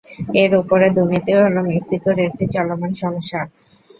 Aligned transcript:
এর 0.41 0.51
ওপরে, 0.61 0.87
দুর্নীতি 0.95 1.31
হল 1.37 1.55
মেক্সিকোর 1.69 2.15
একটি 2.27 2.45
চলমান 2.53 2.91
সমস্যা। 3.01 3.41